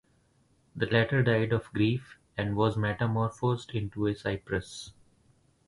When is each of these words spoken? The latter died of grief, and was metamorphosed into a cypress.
The 0.75 0.87
latter 0.87 1.21
died 1.21 1.53
of 1.53 1.71
grief, 1.73 2.17
and 2.35 2.55
was 2.55 2.75
metamorphosed 2.75 3.69
into 3.75 4.07
a 4.07 4.15
cypress. 4.15 4.93